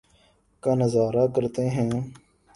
کا 0.63 0.73
نظارہ 0.75 1.25
کرتے 1.35 1.69
ہیں 1.69 1.89